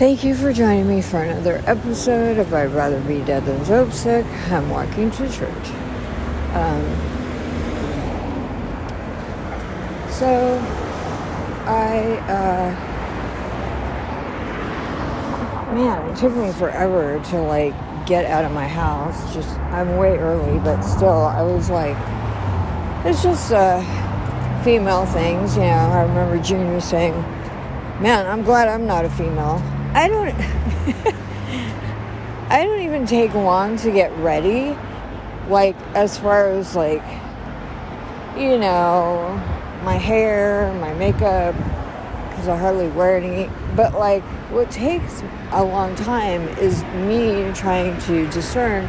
[0.00, 3.92] Thank you for joining me for another episode of I'd Rather Be Dead Than Dope
[3.92, 4.24] Sick.
[4.50, 5.66] I'm walking to church.
[6.54, 6.82] Um,
[10.08, 10.58] so,
[11.66, 12.70] I, uh,
[15.74, 17.74] man, it took me forever to like
[18.06, 19.34] get out of my house.
[19.34, 21.98] Just, I'm way early, but still, I was like,
[23.04, 23.82] it's just uh,
[24.64, 25.68] female things, you know.
[25.68, 27.12] I remember Junior saying,
[28.00, 29.62] man, I'm glad I'm not a female.
[29.92, 30.34] I don't,
[32.50, 34.76] I don't even take long to get ready.
[35.48, 37.02] Like, as far as like,
[38.36, 39.34] you know,
[39.82, 41.56] my hair, my makeup,
[42.28, 43.50] because I hardly wear any.
[43.74, 48.86] But like, what takes a long time is me trying to discern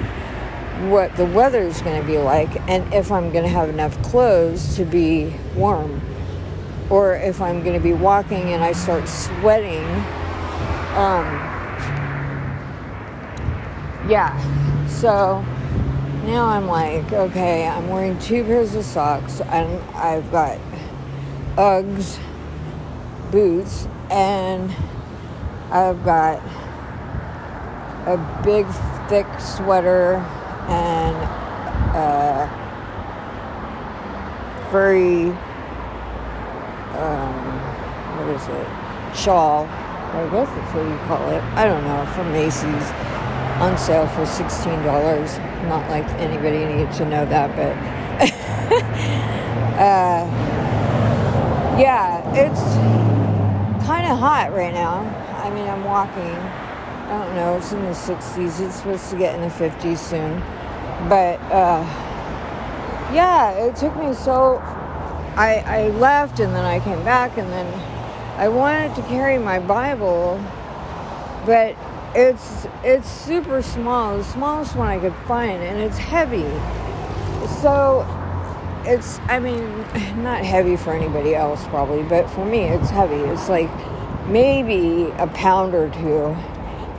[0.89, 4.01] what the weather is going to be like and if I'm going to have enough
[4.03, 6.01] clothes to be warm.
[6.89, 9.85] Or if I'm going to be walking and I start sweating.
[10.95, 11.25] Um,
[14.09, 14.37] yeah.
[14.87, 15.41] So
[16.25, 20.59] now I'm like, okay, I'm wearing two pairs of socks and I've got
[21.55, 22.19] Uggs
[23.31, 24.69] boots and
[25.71, 26.41] I've got
[28.05, 28.67] a big
[29.07, 30.15] thick sweater
[30.67, 31.15] and
[31.95, 32.49] a
[34.71, 35.29] furry
[36.97, 37.33] um,
[38.17, 39.65] what is it shawl
[40.13, 42.87] I guess that's what you call it I don't know from Macy's
[43.61, 44.83] on sale for $16
[45.67, 47.75] not like anybody needs to know that but
[49.79, 50.25] uh,
[51.79, 52.61] yeah it's
[53.85, 54.99] kind of hot right now
[55.43, 56.37] I mean I'm walking
[57.11, 58.61] I don't know, it's in the 60s.
[58.61, 60.39] It's supposed to get in the 50s soon.
[61.09, 61.83] But uh,
[63.11, 64.59] yeah, it took me so.
[65.35, 67.67] I, I left and then I came back and then
[68.37, 70.43] I wanted to carry my Bible,
[71.45, 71.75] but
[72.15, 76.49] it's it's super small, the smallest one I could find, and it's heavy.
[77.61, 78.05] So
[78.85, 79.79] it's I mean
[80.23, 83.15] not heavy for anybody else probably, but for me it's heavy.
[83.15, 83.69] It's like
[84.27, 86.35] maybe a pound or two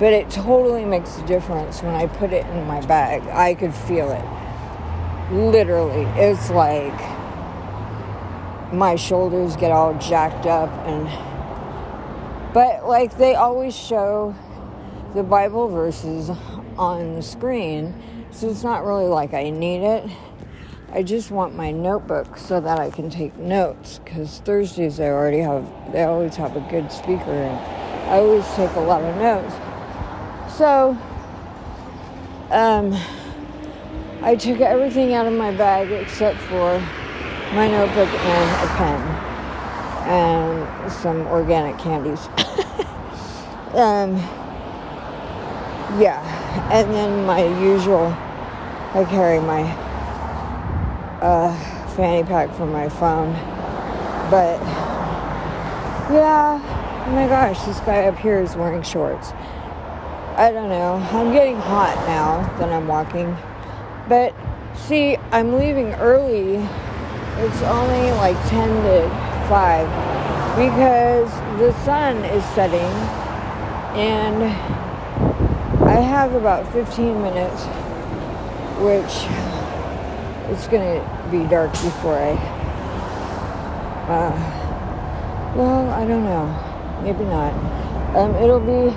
[0.02, 3.22] but it totally makes a difference when I put it in my bag.
[3.28, 5.32] I could feel it.
[5.32, 6.02] Literally.
[6.20, 6.98] It's like
[8.72, 11.06] my shoulders get all jacked up and
[12.54, 14.34] but like they always show
[15.14, 16.30] the Bible verses
[16.78, 17.94] on the screen,
[18.30, 20.10] so it's not really like I need it.
[20.90, 25.38] I just want my notebook so that I can take notes because Thursdays I already
[25.38, 27.58] have, they always have a good speaker and
[28.10, 29.54] I always take a lot of notes.
[30.58, 30.90] So,
[32.50, 32.94] um,
[34.22, 36.86] I took everything out of my bag except for
[37.52, 39.32] my notebook and a pen
[40.08, 42.26] and some organic candies.
[43.74, 44.16] um,
[46.00, 46.22] yeah,
[46.72, 48.06] and then my usual,
[48.94, 49.62] I carry my
[51.20, 51.54] uh,
[51.94, 53.32] fanny pack for my phone.
[54.30, 54.58] But
[56.10, 56.58] yeah,
[57.06, 59.32] oh my gosh, this guy up here is wearing shorts.
[60.36, 60.94] I don't know.
[61.12, 63.36] I'm getting hot now that I'm walking.
[64.08, 64.34] But
[64.74, 66.66] see, I'm leaving early.
[67.38, 69.08] It's only like 10 to
[69.48, 72.92] 5 because the sun is setting
[73.98, 74.44] and
[75.84, 77.64] I have about 15 minutes
[78.80, 79.26] which
[80.50, 82.62] it's to be dark before I
[84.08, 84.62] uh,
[85.54, 86.46] well, I don't know.
[87.02, 87.52] Maybe not.
[88.16, 88.90] Um, it'll be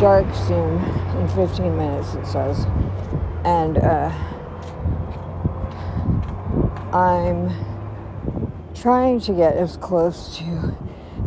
[0.00, 0.82] dark soon
[1.18, 2.66] in 15 minutes, it says.
[3.44, 4.10] And uh,
[6.92, 7.50] I'm
[8.74, 10.76] trying to get as close to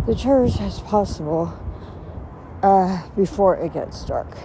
[0.08, 1.54] the church as possible
[2.64, 4.36] uh, before it gets dark.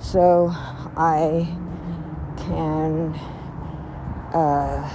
[0.00, 0.48] So
[0.96, 1.56] I
[2.38, 3.14] can
[4.34, 4.90] uh,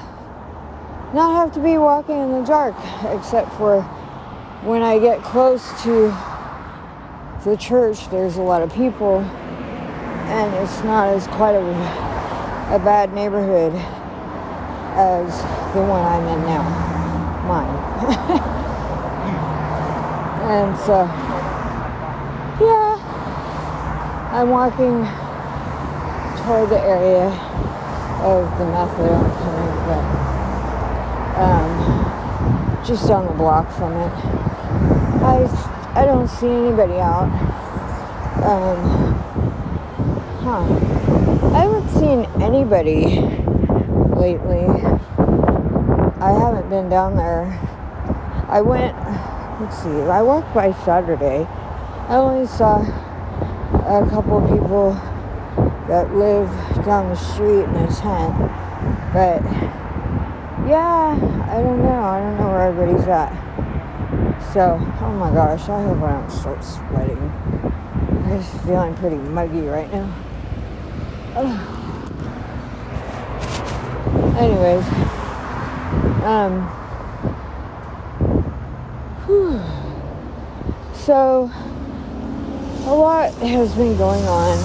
[1.14, 3.82] not have to be walking in the dark, except for
[4.64, 6.14] when I get close to
[7.46, 11.62] the church, there's a lot of people, and it's not as quite a,
[12.76, 13.74] a bad neighborhood
[14.96, 15.28] as
[15.74, 16.64] the one I'm in now,
[17.48, 17.76] mine.
[20.50, 21.04] and so,
[22.64, 22.96] yeah,
[24.32, 25.04] I'm walking
[26.44, 27.28] toward the area
[28.24, 30.04] of the methadone clinic, but
[31.44, 34.12] um, just down the block from it.
[35.22, 35.44] I
[35.96, 37.32] I don't see anybody out.
[38.44, 39.16] Um,
[40.44, 40.64] huh.
[41.54, 43.35] I haven't seen anybody
[44.26, 44.66] lately.
[46.20, 47.46] I haven't been down there.
[48.50, 48.96] I went,
[49.62, 51.48] let's see, I walked by Saturday
[52.08, 54.94] I only saw a couple people
[55.88, 56.48] that live
[56.86, 58.38] down the street in a tent.
[59.12, 59.42] But
[60.70, 61.18] yeah,
[61.50, 62.04] I don't know.
[62.04, 63.34] I don't know where everybody's at.
[64.54, 67.18] So, oh my gosh, I hope I don't start sweating.
[67.18, 70.14] I'm just feeling pretty muggy right now.
[71.38, 71.75] Ugh.
[74.38, 74.84] Anyways,
[76.26, 76.68] um,
[79.26, 79.62] whew.
[80.94, 81.50] so
[82.86, 84.58] a lot has been going on.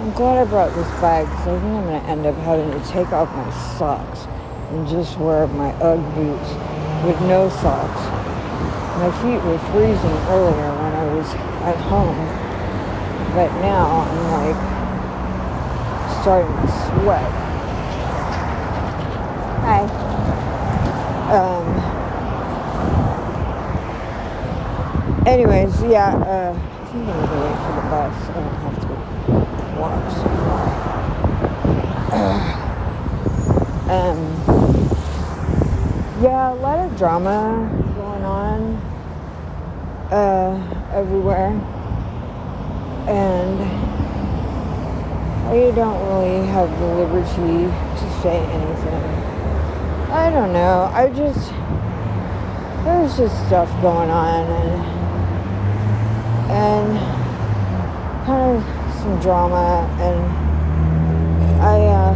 [0.00, 2.70] I'm glad I brought this bag because I think I'm going to end up having
[2.70, 4.26] to take off my socks
[4.68, 6.50] and just wear my Ugg boots
[7.06, 8.02] with no socks.
[9.00, 11.32] My feet were freezing earlier when I was
[11.64, 12.20] at home,
[13.34, 14.60] but now I'm like
[16.20, 17.43] starting to sweat.
[19.64, 19.80] Hi.
[21.32, 21.64] Um,
[25.26, 28.16] anyways, yeah, uh, I think I'm gonna wait for the bus.
[28.28, 28.88] I don't have to
[29.80, 30.68] walk so far.
[33.88, 34.20] um,
[36.22, 38.76] yeah, a lot of drama going on
[40.12, 40.60] uh,
[40.92, 41.52] everywhere,
[43.08, 43.62] and
[45.48, 49.23] I don't really have the liberty to say anything.
[50.14, 50.88] I don't know.
[50.94, 51.50] I just
[52.84, 54.80] there's just stuff going on and
[56.52, 56.98] and
[58.24, 58.62] kind of
[59.00, 60.20] some drama and
[61.60, 62.14] I uh,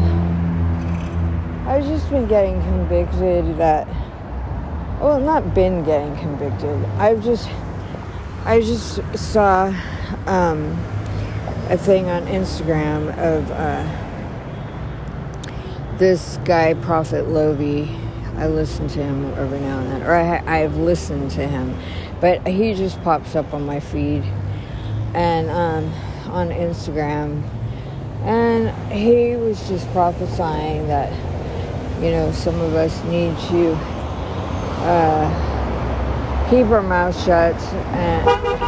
[1.71, 3.89] I've just been getting convicted that
[5.01, 7.51] well not been getting convicted I've just
[8.45, 9.75] I just saw
[10.27, 10.71] um,
[11.69, 14.08] a thing on Instagram of uh,
[15.99, 17.89] this guy Prophet Lovy
[18.37, 21.77] I listen to him every now and then or I, I've listened to him
[22.21, 24.25] but he just pops up on my feed
[25.15, 25.93] and um,
[26.31, 27.43] on Instagram.
[28.23, 31.13] And he was just prophesying that,
[32.03, 33.73] you know, some of us need to
[34.85, 35.31] uh,
[36.51, 37.55] keep our mouths shut
[37.95, 38.25] and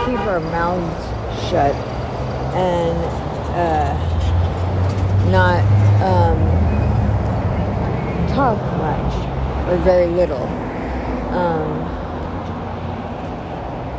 [0.07, 1.05] keep our mouths
[1.51, 1.75] shut
[2.55, 2.97] and
[3.55, 3.95] uh,
[5.31, 5.61] not
[6.03, 6.60] um,
[8.41, 10.47] talk much or very little.
[11.37, 11.71] Um,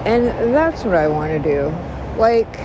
[0.08, 1.68] and that's what I want to do.
[2.18, 2.60] Like,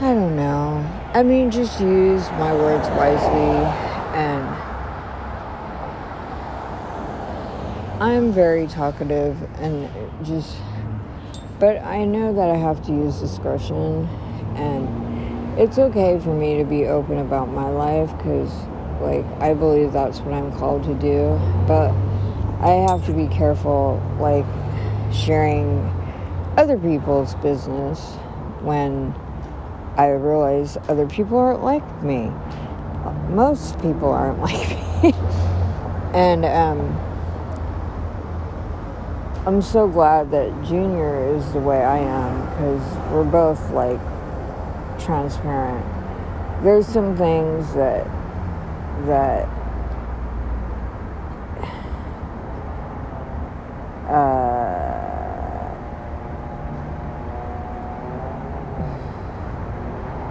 [0.00, 0.88] I don't know.
[1.14, 3.56] I mean, just use my words wisely
[4.14, 4.46] and
[8.00, 9.90] I'm very talkative and
[10.24, 10.56] just
[11.58, 14.06] but I know that I have to use discretion
[14.54, 18.52] and it's okay for me to be open about my life cuz
[19.00, 21.90] like I believe that's what I'm called to do, but
[22.60, 24.44] I have to be careful like
[25.12, 25.78] sharing
[26.56, 28.00] other people's business
[28.62, 29.14] when
[29.96, 32.32] I realize other people aren't like me.
[33.30, 34.68] Most people aren't like
[35.02, 35.14] me.
[36.14, 36.96] and um,
[39.46, 44.00] I'm so glad that Junior is the way I am because we're both like
[44.98, 45.84] transparent.
[46.64, 48.04] There's some things that
[49.06, 49.48] that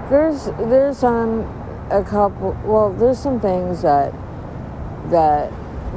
[0.10, 1.42] there's there's um
[1.92, 4.14] a couple well there's some things that
[5.10, 5.52] that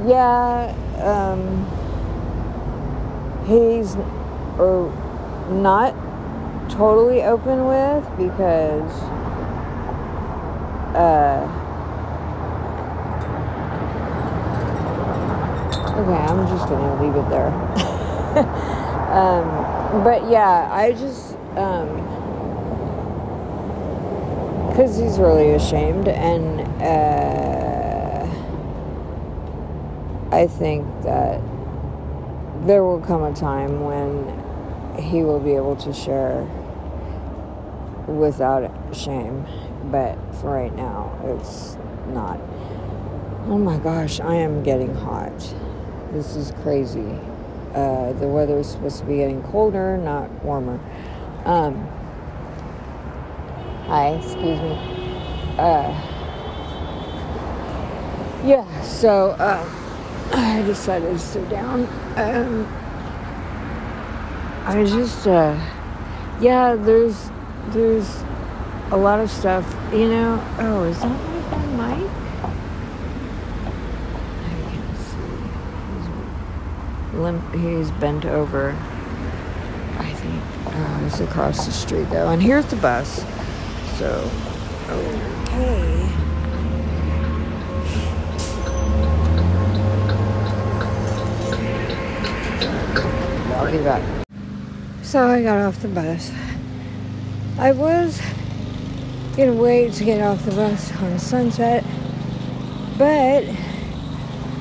[0.06, 1.64] yeah um
[3.47, 3.97] he's
[4.59, 4.92] or
[5.50, 5.94] not
[6.71, 8.92] totally open with because
[10.94, 11.60] uh
[16.00, 17.49] okay i'm just gonna leave it there
[19.12, 22.11] um but yeah i just um
[24.80, 28.25] because he's really ashamed, and uh,
[30.35, 31.38] I think that
[32.66, 36.45] there will come a time when he will be able to share
[38.07, 39.45] without shame,
[39.90, 41.76] but for right now, it's
[42.09, 42.40] not.
[43.49, 45.54] Oh my gosh, I am getting hot.
[46.12, 47.19] This is crazy.
[47.75, 50.81] Uh, the weather is supposed to be getting colder, not warmer.
[51.45, 51.88] Um,
[53.87, 54.79] Hi, excuse me.
[55.59, 55.90] Uh,
[58.45, 59.69] yeah, so uh,
[60.33, 61.88] I decided to sit down.
[62.14, 62.67] Um,
[64.64, 65.59] I just, uh,
[66.40, 67.31] yeah, there's,
[67.71, 68.23] there's
[68.93, 70.40] a lot of stuff, you know.
[70.61, 72.11] Oh, is that my friend Mike?
[74.45, 75.35] I can't see.
[75.97, 76.07] He's
[77.20, 77.54] limp.
[77.54, 78.70] He's bent over.
[79.98, 80.42] I think.
[80.66, 82.28] Uh, across the street though.
[82.30, 83.24] And here's the bus.
[83.98, 84.30] So,
[84.88, 85.30] okay.
[93.56, 94.26] I'll be back.
[95.02, 96.32] So I got off the bus.
[97.58, 98.20] I was
[99.36, 101.84] gonna wait to get off the bus on Sunset,
[102.96, 103.44] but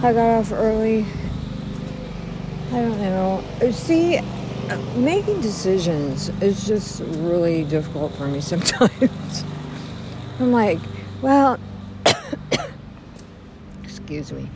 [0.03, 1.05] I got off early.
[2.71, 3.43] I don't know.
[3.71, 4.19] See,
[4.95, 9.43] making decisions is just really difficult for me sometimes.
[10.39, 10.79] I'm like,
[11.21, 11.59] well,
[13.83, 14.49] excuse me.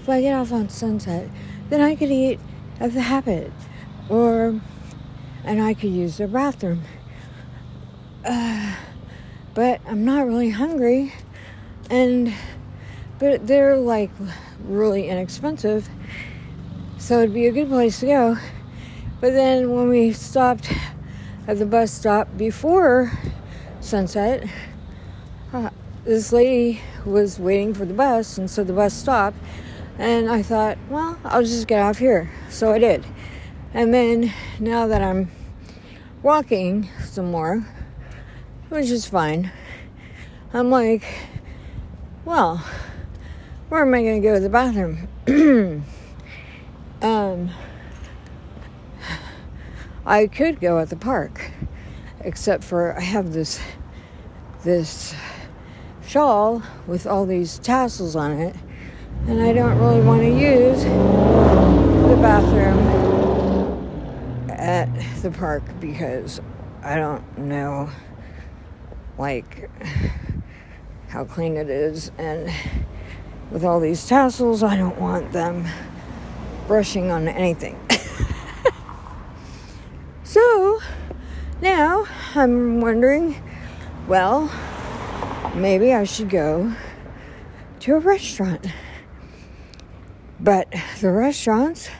[0.00, 1.28] If I get off on Sunset,
[1.68, 2.40] then I could eat
[2.80, 3.52] at the Habit,
[4.08, 4.60] or
[5.44, 6.82] and I could use their bathroom.
[8.24, 8.74] Uh,
[9.54, 11.12] but I'm not really hungry,
[11.88, 12.32] and
[13.20, 14.10] but they're like
[14.64, 15.88] really inexpensive,
[17.10, 18.36] so it'd be a good place to go.
[19.20, 20.72] But then when we stopped
[21.48, 23.10] at the bus stop before
[23.80, 24.48] sunset,
[25.52, 25.70] uh,
[26.04, 29.36] this lady was waiting for the bus, and so the bus stopped.
[29.98, 32.30] And I thought, well, I'll just get off here.
[32.48, 33.04] So I did.
[33.74, 35.32] And then now that I'm
[36.22, 37.66] walking some more,
[38.68, 39.50] which is fine,
[40.54, 41.02] I'm like,
[42.24, 42.64] well,
[43.68, 45.08] where am I going to go to the bathroom?
[47.02, 47.50] um,
[50.04, 51.50] I could go at the park,
[52.20, 53.60] except for I have this
[54.64, 55.14] this
[56.06, 58.56] shawl with all these tassels on it,
[59.26, 63.00] and I don't really want to use the bathroom
[64.50, 64.88] at
[65.22, 66.40] the park because
[66.82, 67.88] I don't know
[69.18, 69.70] like
[71.08, 72.50] how clean it is and
[73.50, 75.66] with all these tassels I don't want them
[76.70, 77.76] brushing on anything.
[80.22, 80.78] So
[81.60, 83.42] now I'm wondering
[84.06, 84.48] well,
[85.56, 86.72] maybe I should go
[87.80, 88.64] to a restaurant.
[90.38, 91.90] But the restaurants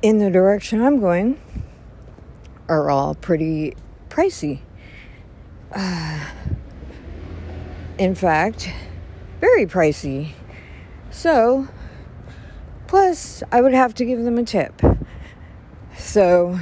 [0.00, 1.40] in the direction I'm going
[2.68, 3.74] are all pretty
[4.08, 4.60] pricey.
[5.72, 6.30] Uh,
[7.98, 8.70] in fact,
[9.40, 10.34] very pricey.
[11.10, 11.66] So,
[12.94, 14.80] plus, I would have to give them a tip.
[15.96, 16.60] So,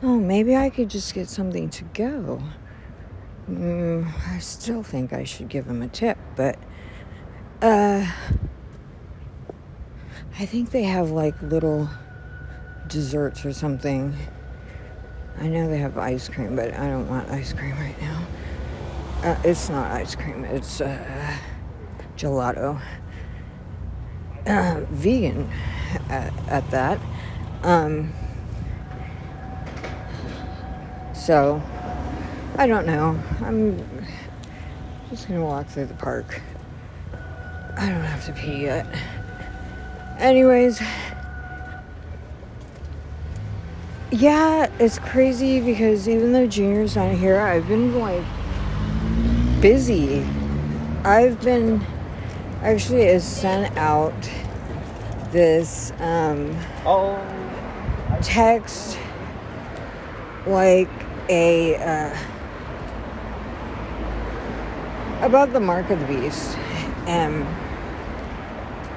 [0.00, 2.40] oh, maybe I could just get something to go.
[3.50, 6.56] Mm, I still think I should give them a tip, but
[7.62, 8.06] uh,
[10.38, 11.90] I think they have like little
[12.86, 14.16] desserts or something.
[15.38, 18.24] I know they have ice cream, but I don't want ice cream right now.
[19.24, 21.36] Uh, it's not ice cream, it's uh,
[22.16, 22.80] gelato.
[24.54, 25.50] Uh, vegan
[26.10, 27.00] at, at that.
[27.62, 28.12] Um,
[31.14, 31.62] so,
[32.58, 33.18] I don't know.
[33.40, 33.82] I'm
[35.08, 36.42] just gonna walk through the park.
[37.78, 38.86] I don't have to pee yet.
[40.18, 40.80] Anyways,
[44.10, 48.22] yeah, it's crazy because even though Junior's not here, I've been like
[49.60, 50.24] busy.
[51.02, 51.84] I've been
[52.64, 54.14] actually is sent out
[55.30, 56.56] this um,
[56.86, 57.20] oh.
[58.22, 58.98] text
[60.46, 60.88] like
[61.28, 62.16] a uh,
[65.20, 66.56] about the mark of the beast
[67.06, 67.44] and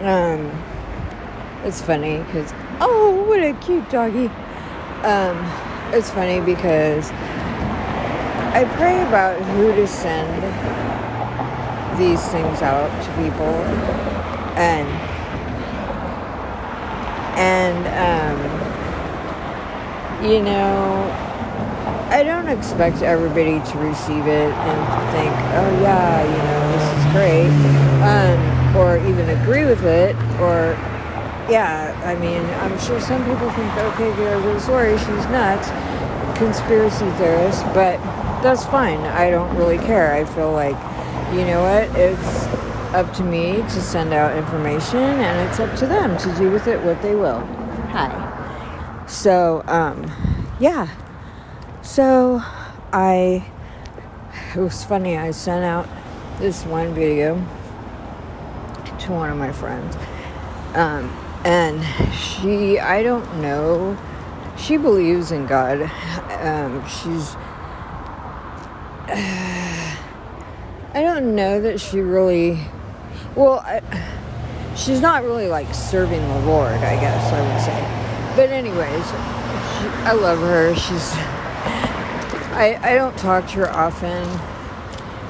[0.02, 0.50] um
[1.66, 4.28] it's funny because oh what a cute doggy
[5.04, 5.38] um
[5.94, 7.12] it's funny because
[8.54, 10.87] i pray about who to send
[11.98, 13.54] these things out to people
[14.56, 14.88] and
[17.38, 18.38] and um
[20.30, 21.14] you know
[22.10, 27.06] I don't expect everybody to receive it and think, oh yeah, you know, this is
[27.12, 27.52] great,
[28.02, 30.78] um, or even agree with it, or
[31.50, 35.68] yeah, I mean, I'm sure some people think, okay, good sorry she's nuts,
[36.38, 37.98] conspiracy theorist, but
[38.42, 39.00] that's fine.
[39.00, 40.14] I don't really care.
[40.14, 40.78] I feel like,
[41.34, 42.46] you know what, it's
[42.94, 46.68] up to me to send out information, and it's up to them to do with
[46.68, 47.42] it what they will.
[47.92, 49.06] Hi.
[49.08, 50.12] So, um,
[50.60, 50.88] yeah.
[51.82, 52.42] So
[52.94, 53.46] I,
[54.56, 55.88] it was funny, I sent out
[56.40, 57.36] this one video
[59.00, 59.96] to one of my friends.
[60.76, 61.10] Um,
[61.44, 63.98] and she, I don't know,
[64.58, 65.82] she believes in God.
[66.42, 67.36] Um, she's,
[69.10, 69.77] uh,
[70.98, 72.58] I don't know that she really,
[73.36, 73.84] well, I,
[74.76, 78.36] she's not really like serving the Lord, I guess I would say.
[78.36, 79.14] But, anyways, she,
[80.08, 80.74] I love her.
[80.74, 81.12] She's.
[82.58, 84.28] I I don't talk to her often.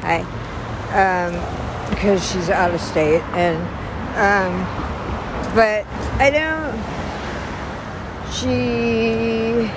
[0.03, 0.21] I,
[0.95, 3.57] um, because she's out of state, and
[4.15, 4.63] um,
[5.53, 5.85] but
[6.17, 6.77] I don't.
[8.31, 9.69] She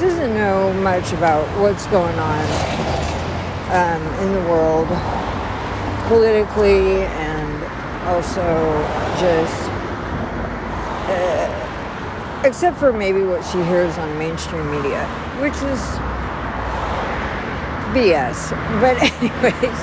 [0.00, 2.89] doesn't know much about what's going on
[3.70, 4.88] um, in the world
[6.08, 7.64] politically and
[8.08, 8.42] also
[9.20, 9.70] just
[11.08, 15.06] uh, except for maybe what she hears on mainstream media
[15.40, 15.80] which is
[17.94, 18.50] bs
[18.80, 19.80] but anyways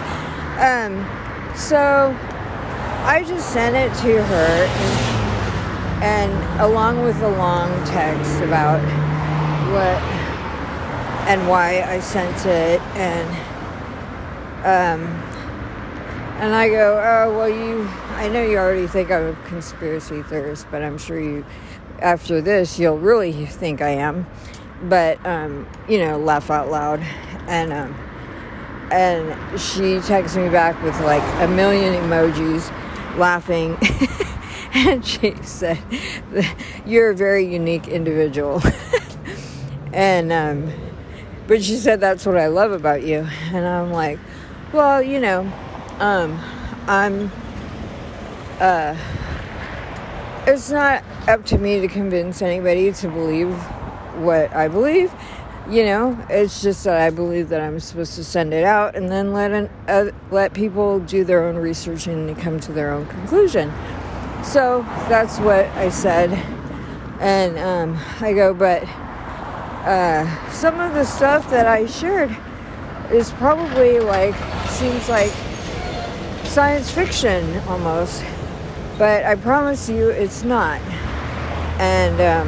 [0.60, 0.94] um,
[1.56, 2.16] so
[3.06, 4.66] i just sent it to her
[6.02, 8.82] and, and along with a long text about
[9.72, 10.18] what
[11.28, 13.57] and why I sent it and
[14.68, 15.02] um
[16.40, 20.68] and I go, oh well you I know you already think I'm a conspiracy theorist,
[20.70, 21.46] but I'm sure you
[22.00, 24.28] after this you'll really think I am.
[24.84, 27.00] But um, you know, laugh out loud.
[27.48, 27.96] And um
[28.92, 32.70] and she texts me back with like a million emojis
[33.18, 33.78] laughing
[34.74, 35.80] and she said
[36.86, 38.62] you're a very unique individual
[39.98, 40.72] And, um,
[41.48, 43.28] but she said, that's what I love about you.
[43.52, 44.20] And I'm like,
[44.74, 45.42] well, you know,
[46.00, 46.40] um,
[46.88, 47.32] I'm,
[48.60, 48.98] uh,
[50.46, 53.54] it's not up to me to convince anybody to believe
[54.18, 55.12] what I believe.
[55.70, 59.10] You know, it's just that I believe that I'm supposed to send it out and
[59.10, 63.06] then let an, uh, let people do their own research and come to their own
[63.08, 63.72] conclusion.
[64.44, 66.32] So that's what I said,
[67.20, 68.84] and um, I go, but
[69.86, 72.36] uh, some of the stuff that I shared
[73.12, 74.36] is probably like
[74.78, 75.32] seems like
[76.46, 78.24] science fiction almost,
[79.00, 80.80] but I promise you it's not.
[81.80, 82.48] And um,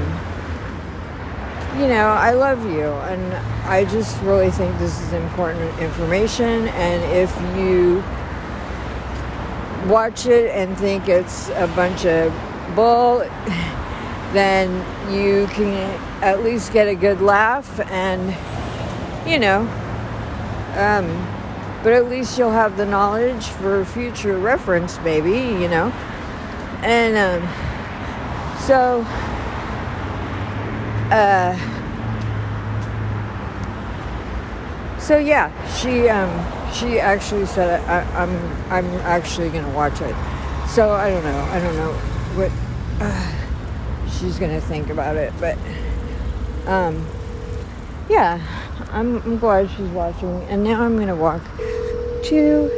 [1.82, 3.34] you know, I love you, and
[3.68, 6.68] I just really think this is important information.
[6.68, 8.04] And if you
[9.90, 12.32] watch it and think it's a bunch of
[12.76, 13.20] bull
[14.34, 14.70] then
[15.12, 15.74] you can
[16.22, 18.36] at least get a good laugh and,
[19.28, 19.62] you know,
[20.76, 21.39] um,
[21.84, 25.88] but at least you'll have the knowledge for future reference, maybe, you know.
[26.82, 27.48] And um,
[28.60, 29.02] so,
[31.12, 31.58] uh,
[35.00, 36.30] so yeah, she um,
[36.74, 38.30] she actually said I, am
[38.70, 40.16] I'm, I'm actually gonna watch it.
[40.68, 41.42] So I don't know.
[41.52, 41.94] I don't know
[42.36, 42.52] what.
[43.02, 43.32] Uh,
[44.20, 45.34] she's gonna think about it.
[45.40, 45.58] But
[46.68, 47.08] um,
[48.10, 48.40] yeah,
[48.92, 50.44] I'm, I'm glad she's watching.
[50.44, 51.44] And now I'm gonna walk
[52.26, 52.72] to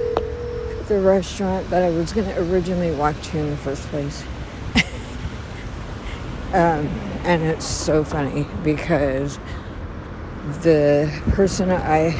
[0.87, 4.23] the restaurant that I was gonna originally walk to in the first place.
[6.53, 6.87] um,
[7.23, 9.39] and it's so funny because
[10.61, 12.11] the person I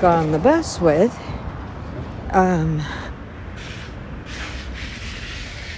[0.00, 1.18] got on the bus with
[2.30, 2.82] um,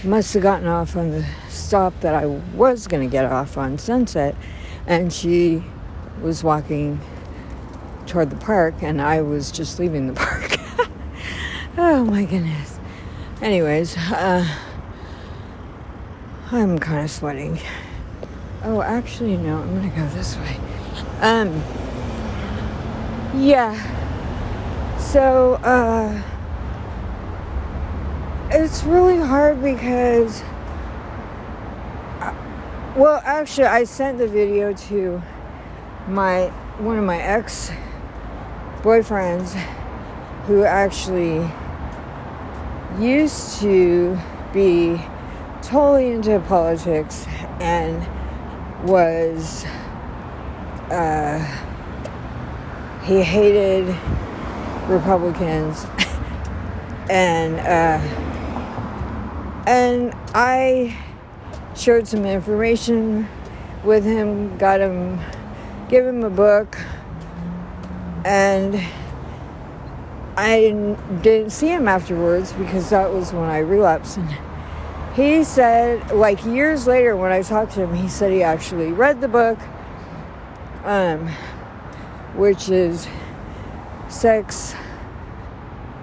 [0.05, 3.79] must have gotten off on the stop that I was going to get off on
[3.79, 4.35] Sunset,
[4.87, 5.63] and she
[6.21, 7.01] was walking
[8.11, 10.57] toward the park, and I was just leaving the park.
[11.79, 12.79] oh my goodness.
[13.41, 14.47] Anyways, uh,
[16.51, 17.61] I'm kind of sweating.
[18.65, 20.57] Oh, actually, no, I'm to go this way.
[21.21, 21.63] Um,
[23.35, 23.79] yeah.
[24.99, 26.23] So, uh,
[28.51, 30.43] it's really hard because
[32.97, 35.23] well, actually, I sent the video to
[36.09, 37.71] my one of my ex
[38.83, 39.53] boyfriends
[40.47, 41.49] who actually
[42.99, 44.19] used to
[44.53, 45.01] be
[45.63, 47.27] totally into politics
[47.61, 48.07] and
[48.89, 49.65] was
[50.91, 51.39] uh,
[53.05, 53.87] he hated
[54.89, 55.85] Republicans
[57.11, 58.31] and uh,
[59.67, 60.97] and I
[61.77, 63.29] shared some information
[63.85, 65.21] with him, got him,
[65.89, 66.77] gave him a book,
[68.25, 68.81] and
[70.37, 74.19] I didn't, see him afterwards because that was when I relapsed.
[74.19, 74.37] And
[75.15, 79.21] he said, like years later, when I talked to him, he said he actually read
[79.21, 79.59] the book,
[80.85, 81.29] um,
[82.35, 83.07] which is
[84.09, 84.75] Sex,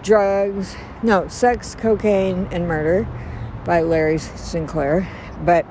[0.03, 3.08] Drugs, no, Sex, Cocaine, and Murder
[3.65, 5.08] by Larry Sinclair.
[5.43, 5.65] But,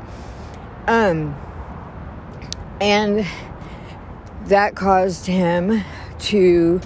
[0.87, 1.37] um,
[2.81, 3.27] and
[4.47, 5.83] that caused him
[6.19, 6.81] to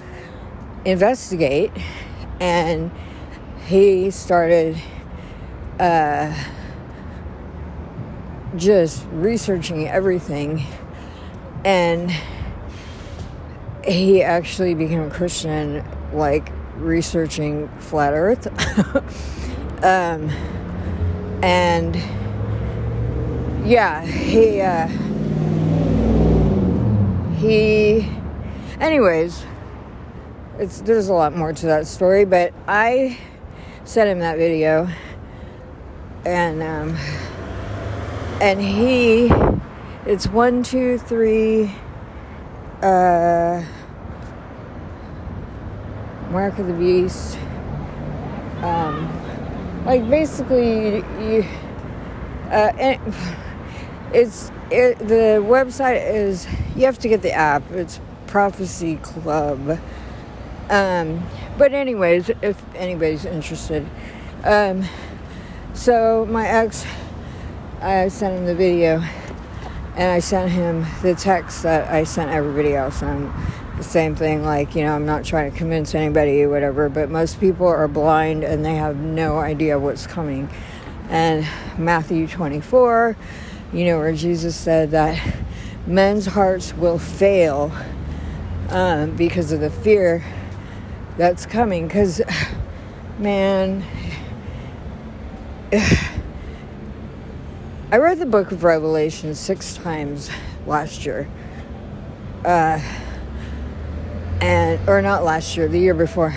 [0.85, 1.71] investigate
[2.39, 2.91] and
[3.67, 4.77] he started
[5.79, 6.33] uh,
[8.55, 10.65] just researching everything
[11.63, 12.11] and
[13.85, 18.47] he actually became a Christian, like researching flat Earth.
[19.83, 20.29] um,
[21.43, 21.95] and
[23.65, 24.87] yeah, he uh,
[27.37, 28.20] he.
[28.81, 29.45] Anyways,
[30.57, 33.19] it's there's a lot more to that story, but I
[33.85, 34.89] sent him that video,
[36.25, 36.97] and um,
[38.41, 39.31] and he,
[40.07, 41.71] it's one, two, three.
[42.81, 43.63] Uh,
[46.31, 47.37] Mark of the Beast.
[48.63, 51.45] Um, like basically, you,
[52.45, 53.13] uh, and
[54.11, 57.69] it's it, the website is you have to get the app.
[57.69, 57.99] It's
[58.31, 59.77] Prophecy Club.
[60.69, 63.85] Um, but anyways, if anybody's interested,
[64.45, 64.85] um,
[65.73, 66.85] so my ex,
[67.81, 69.03] I sent him the video,
[69.97, 73.03] and I sent him the text that I sent everybody else.
[73.03, 73.33] On
[73.75, 77.09] the same thing like you know i'm not trying to convince anybody or whatever but
[77.09, 80.47] most people are blind and they have no idea what's coming.
[81.09, 81.47] And
[81.79, 83.17] matthew 24
[83.73, 85.19] you know where jesus said that
[85.87, 87.71] men's hearts will fail
[88.71, 90.23] um, because of the fear
[91.17, 92.21] that's coming because
[93.19, 93.83] man
[97.91, 100.29] i read the book of revelation six times
[100.65, 101.29] last year
[102.45, 102.79] uh,
[104.41, 106.35] and or not last year, the year before,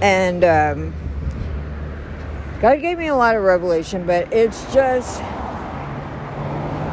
[0.00, 0.94] and um,
[2.60, 5.20] God gave me a lot of revelation, but it's just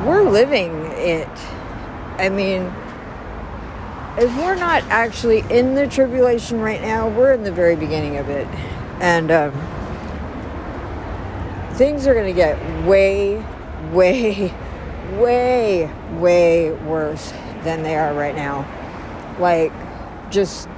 [0.06, 1.28] we're living it.
[2.17, 2.71] I mean,
[4.17, 8.30] if we're not actually in the tribulation right now, we're in the very beginning of
[8.30, 8.47] it,
[9.01, 9.51] and um,
[11.73, 13.45] things are going to get way,
[13.91, 14.54] way,
[15.13, 17.32] way, way worse
[17.63, 18.65] than they are right now.
[19.38, 19.73] Like
[20.32, 20.69] just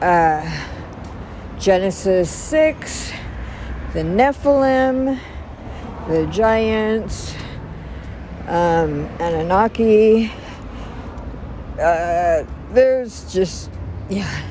[0.00, 0.66] uh,
[1.58, 3.12] Genesis 6,
[3.94, 5.18] the Nephilim,
[6.08, 7.34] the giants,
[8.46, 10.32] um, Anunnaki.
[11.80, 13.70] Uh, there's just,
[14.08, 14.42] yeah,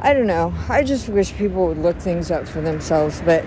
[0.00, 0.52] I don't know.
[0.68, 3.44] I just wish people would look things up for themselves, but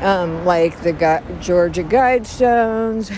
[0.00, 3.16] um, like the Gu- Georgia Guidestones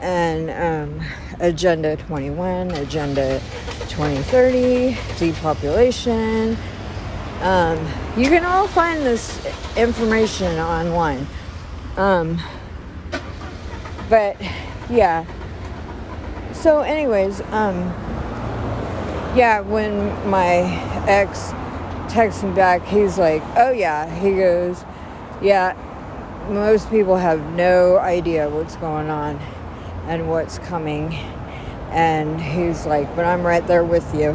[0.00, 1.06] and um,
[1.40, 3.40] Agenda 21, Agenda
[3.88, 6.56] 2030, depopulation.
[7.40, 7.78] Um,
[8.16, 9.44] you can all find this
[9.76, 11.26] information online.
[11.96, 12.40] Um,
[14.08, 14.36] but
[14.90, 15.24] yeah.
[16.52, 17.92] So, anyways, um,
[19.36, 20.64] yeah, when my
[21.06, 21.52] ex
[22.12, 24.84] texts me back, he's like, oh yeah, he goes,
[25.42, 25.74] yeah,
[26.48, 29.36] most people have no idea what's going on
[30.06, 31.12] and what's coming.
[31.90, 34.30] And he's like, but I'm right there with you.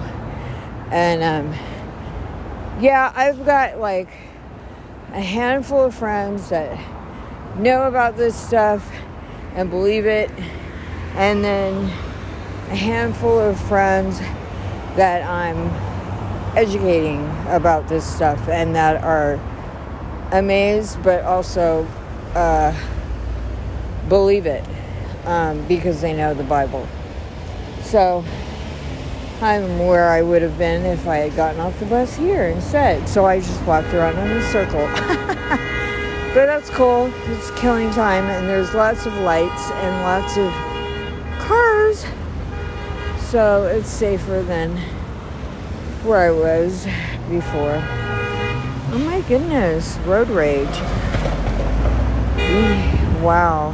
[0.91, 4.09] And um, yeah, I've got like
[5.13, 6.77] a handful of friends that
[7.57, 8.89] know about this stuff
[9.55, 10.31] and believe it.
[11.15, 11.85] And then
[12.69, 14.19] a handful of friends
[14.95, 15.69] that I'm
[16.55, 19.39] educating about this stuff and that are
[20.31, 21.85] amazed but also
[22.35, 22.73] uh,
[24.07, 24.63] believe it
[25.25, 26.87] um, because they know the Bible.
[27.83, 28.23] So
[29.41, 33.09] I'm where I would have been if I had gotten off the bus here instead.
[33.09, 35.67] So I just walked around in a circle.
[36.33, 37.11] but that's cool.
[37.27, 40.51] It's killing time, and there's lots of lights and lots of
[41.39, 42.05] cars.
[43.29, 44.77] So it's safer than
[46.03, 46.85] where I was
[47.29, 47.81] before.
[48.93, 50.67] Oh my goodness, road rage.
[53.21, 53.71] Wow.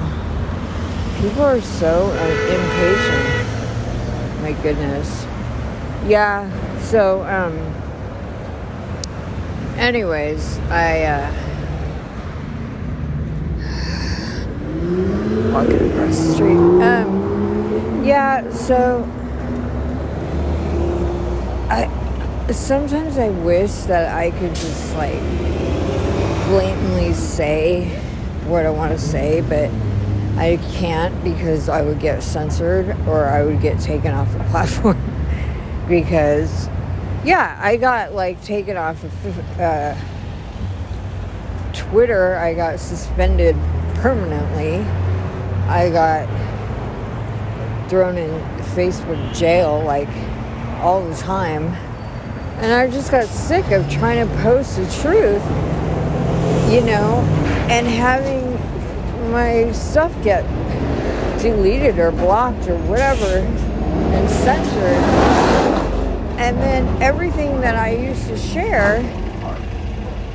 [1.21, 4.41] People are so uh, impatient.
[4.41, 5.25] My goodness.
[6.05, 6.49] Yeah,
[6.81, 7.57] so, um,
[9.77, 11.46] anyways, I, uh,
[15.65, 16.57] across the street.
[16.83, 19.03] Um, yeah, so,
[21.69, 25.19] I, sometimes I wish that I could just, like,
[26.47, 27.89] blatantly say
[28.45, 29.69] what I want to say, but
[30.37, 35.01] I can't because I would get censored or I would get taken off the platform
[35.87, 36.69] because
[37.23, 39.95] yeah, I got like taken off of uh,
[41.73, 42.35] Twitter.
[42.35, 43.55] I got suspended
[43.95, 44.85] permanently.
[45.67, 46.27] I got
[47.89, 48.29] thrown in
[48.75, 50.09] Facebook jail like
[50.79, 51.65] all the time.
[52.59, 55.43] And I just got sick of trying to post the truth,
[56.71, 57.23] you know,
[57.69, 58.53] and having
[59.31, 60.43] my stuff get
[61.41, 65.03] deleted or blocked or whatever and censored.
[66.39, 68.99] And then everything that I used to share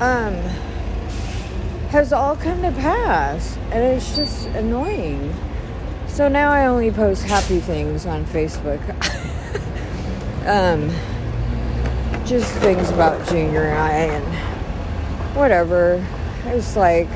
[0.01, 0.35] um,
[1.92, 3.59] has all come to pass.
[3.70, 5.35] And it's just annoying.
[6.07, 8.81] So now I only post happy things on Facebook.
[10.46, 10.88] um,
[12.24, 16.02] just things about Junior I and whatever.
[16.46, 17.09] It's like,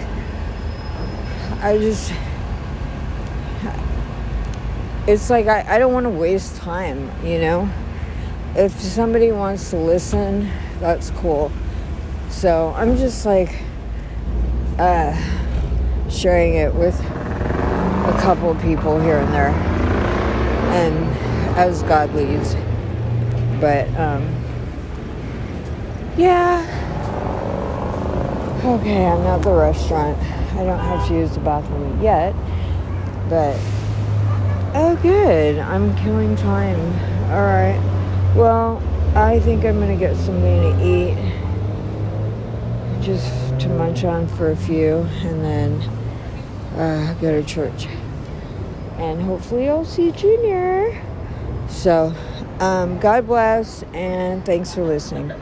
[1.63, 2.13] I just,
[5.07, 7.71] it's like I, I don't want to waste time, you know?
[8.55, 11.51] If somebody wants to listen, that's cool.
[12.29, 13.55] So I'm just like,
[14.79, 15.15] uh,
[16.09, 19.51] sharing it with a couple people here and there,
[20.73, 22.55] and as God leads.
[23.61, 24.23] But, um,
[26.17, 26.65] yeah.
[28.65, 30.19] Okay, I'm at the restaurant.
[30.57, 32.35] I don't have to use the bathroom yet,
[33.29, 33.57] but
[34.75, 35.59] oh, good.
[35.59, 36.81] I'm killing time.
[37.31, 37.81] All right.
[38.35, 38.83] Well,
[39.15, 41.17] I think I'm gonna get something to eat,
[43.03, 45.73] just to munch on for a few, and then
[46.79, 47.87] uh, go to church.
[48.97, 51.03] And hopefully, I'll see Junior.
[51.69, 52.15] So,
[52.61, 55.33] um, God bless, and thanks for listening.